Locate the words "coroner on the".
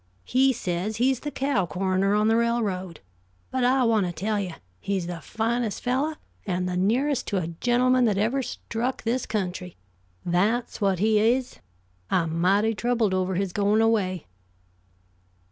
1.67-2.35